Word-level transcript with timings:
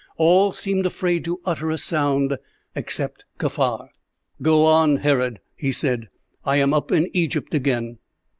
All 0.17 0.51
seemed 0.51 0.87
afraid 0.87 1.23
to 1.25 1.39
utter 1.45 1.69
a 1.69 1.77
sound, 1.77 2.39
except 2.75 3.23
Kaffar. 3.37 3.89
"Go 4.41 4.65
on, 4.65 4.95
Herod," 4.97 5.41
he 5.55 5.71
said; 5.71 6.09
"I 6.43 6.55
am 6.57 6.73
up 6.73 6.91
in 6.91 7.07
Egypt 7.13 7.53
again." 7.53 7.99